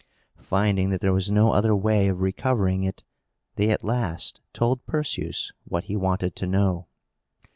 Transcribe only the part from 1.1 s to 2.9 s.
was no other way of recovering